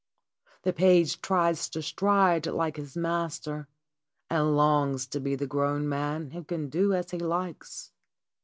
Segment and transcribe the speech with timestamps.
[0.63, 3.67] The page tries to stride like his master,
[4.31, 7.91] and longs to be the grown man who can do as he likes.